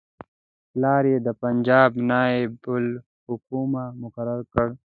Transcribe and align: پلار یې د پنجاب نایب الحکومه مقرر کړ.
پلار 0.71 1.03
یې 1.11 1.17
د 1.27 1.29
پنجاب 1.41 1.89
نایب 2.09 2.53
الحکومه 2.75 3.83
مقرر 4.01 4.41
کړ. 4.53 4.67